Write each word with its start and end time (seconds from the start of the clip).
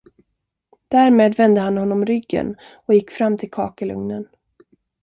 Därmed 0.87 1.35
vände 1.37 1.61
han 1.61 1.77
honom 1.77 2.05
ryggen 2.05 2.55
och 2.87 2.93
gick 2.93 3.11
fram 3.11 3.37
till 3.37 3.51
kakelugnen. 3.51 4.27